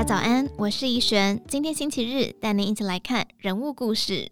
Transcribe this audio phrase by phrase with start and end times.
[0.00, 1.38] 家早安，我是怡璇。
[1.46, 4.26] 今天星期日，带您一起来看人物故事。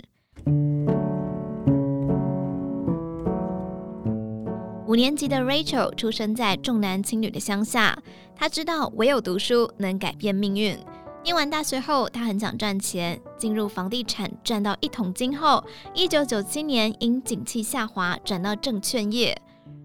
[4.86, 7.98] 五年级的 Rachel 出生在重男轻女的乡下，
[8.34, 10.78] 她知道唯有读书能改变命运。
[11.22, 19.38] 念完大学后，她很想赚钱，进入房地产赚到一桶金后，一九九七年因景气下滑转到证券业。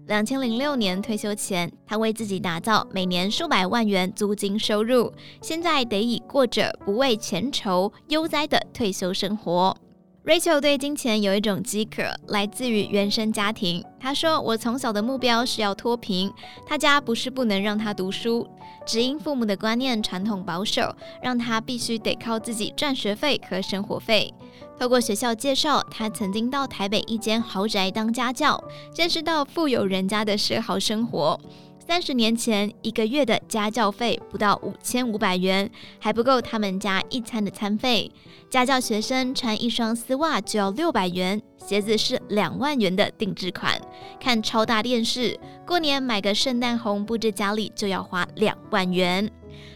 [0.06, 9.74] 两千零六年退休前，他为自己打造每年数百万元租金收入，现在得以过着不为钱愁、悠哉的退休生活。
[10.24, 13.84] Rachel 对金钱有一种饥渴，来自于原生家庭。
[14.00, 16.32] 她说：“我从小的目标是要脱贫，
[16.66, 18.48] 他家不是不能让他读书，
[18.86, 24.32] 只因父母的观念传统保守，让他必须得靠自己赚学费和生活费。”
[24.80, 28.58] 透过学校介绍，他曾经到台北一间豪宅当家教，
[28.94, 31.38] 见识到富有人家的奢豪生活。
[31.86, 38.10] 三十年前，一个月的家教费不到五千五百元，还不够他们家一餐的餐费。
[38.48, 43.78] 家教学生穿一双丝袜就要六百元，鞋子是两万元的定制款。
[44.18, 49.30] 看超大电视，过年买个圣诞红布置家里就要花两万元。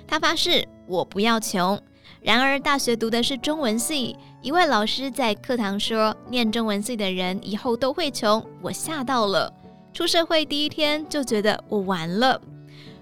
[0.07, 1.79] 他发誓我不要穷。
[2.23, 9.53] 然而大学读的是中文系，一位老师在课堂说，念中文系的人以后都会穷，我吓到了。
[9.99, 12.41] 出社会第一天就觉得我完了，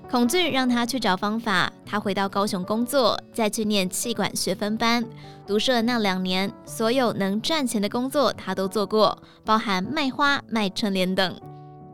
[0.09, 1.71] 恐惧让他去找方法。
[1.85, 5.05] 他回到高雄工作，再去念气管学分班。
[5.47, 11.39] 读书的那两年，所有能赚钱的工作他都做过，包含卖花、卖春联等。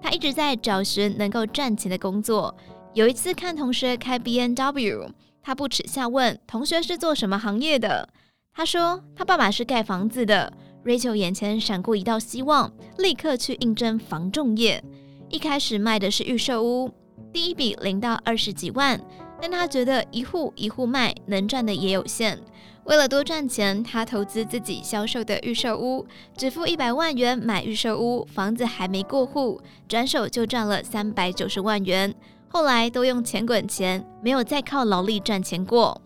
[0.00, 2.56] 他一直在找寻能够赚钱的工作。
[2.94, 5.10] 有一次看同学开 B N W，
[5.42, 8.08] 他不耻下问同学是做什么行业的。
[8.54, 10.52] 他说他爸爸是盖房子的。
[10.84, 14.82] Rachel 眼前闪过一道希望，立刻去应征房仲业。
[15.30, 16.90] 一开始卖的是预售屋，
[17.32, 19.00] 第一笔零到二十几万，
[19.40, 22.38] 但他觉得一户一户卖，能赚的也有限。
[22.84, 26.04] 为了多赚钱，他投资自己销售的预售屋，
[26.36, 32.12] 只付一百万元买预售屋，房子还没过户，转手就赚了三百九十万元。
[32.48, 36.02] 后来都用钱滚钱，没有再靠劳力赚钱过。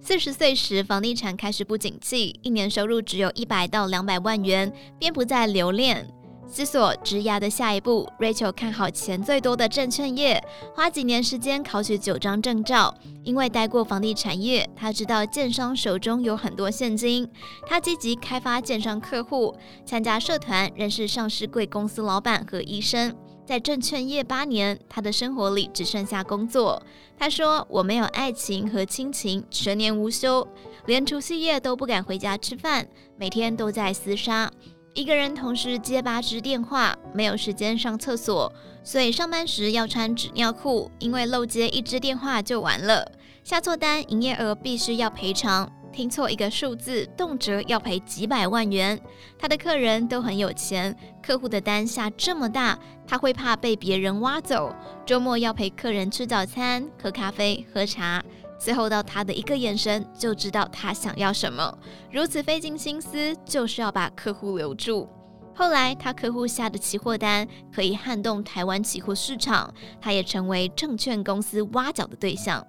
[0.00, 6.08] 四十岁时，房地产开始不景气，一年收入只有一百到两百万元，便不再留恋。
[6.50, 10.42] 思索职涯的下一步，Rachel 看好钱最多的证券业，
[10.74, 12.94] 花几年时间考取九张证照。
[13.22, 17.28] 因为待过房地产业，他知道建商手中有很多现金。
[17.66, 19.54] 他积极开发建商客户，
[19.84, 23.14] 参加社团，认识上市贵公司老板和医生。
[23.48, 26.82] 在证券业八年，他的生活里只剩下工作。
[27.18, 30.46] 他说：“我没有爱情和亲情，全年无休，
[30.84, 32.86] 连除夕夜都不敢回家吃饭，
[33.16, 34.50] 每天都在厮杀。
[34.92, 38.52] 一个人同时接八支电话，没有时间上厕所，
[38.84, 43.10] 所以上班时要穿纸尿裤，因为漏接一支电话就完了。
[43.42, 48.96] 下错单，营业额必须要赔偿。”听错一个数字，动辄要赔几百万元。
[49.36, 54.72] 他的客人都很有钱，客户的单下这么大，他会怕被别人挖走。
[55.04, 58.22] 周末要陪客人吃早餐、喝咖啡、喝茶，
[58.60, 61.76] 最后到他的一个眼神就知道他想要什么。
[62.12, 65.08] 如此费尽心思，就是要把客户留住。
[65.52, 67.44] 后来他客户下的期货单
[67.74, 72.64] 可以撼动台湾期货市场，他也成为证券公司挖角的对象。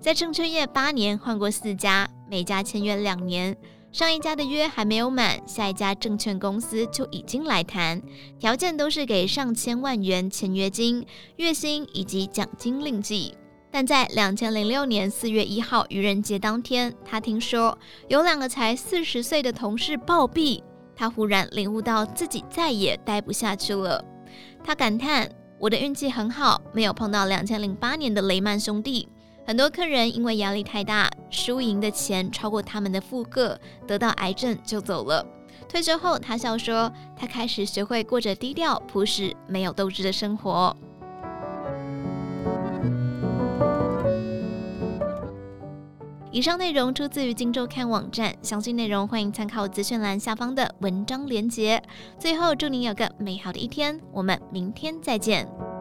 [0.00, 3.56] 在证券业八年，换过四家，每家签约两年。
[3.92, 8.00] 上一家的约还没有满，下一家证券公司就已经来谈，
[8.38, 13.34] 条件都是给上千万元签约金、月薪以及奖金另计。
[13.70, 20.62] 但在两千零六年四月一号愚人节当天，他听说有两个才四十岁的同事暴毙，
[20.96, 24.02] 他忽然领悟到自己再也待不下去了。
[24.64, 29.06] 他感叹：“我的运气很好，没有碰到两千零八年的雷曼兄弟。”
[29.44, 35.26] 很多客人因为压力太大，输赢的钱超过他们的负荷，得到癌症就走了。
[35.68, 40.76] 退休后，他笑说：“他开始学会过着低调、朴实、没有斗志的生活。”
[46.30, 51.82] 以上内容出自于《今周刊》网站，详细内容欢迎参考资讯栏下方的文章连结。
[52.18, 55.71] 最后，祝您有个美好的一天，我们明天再见。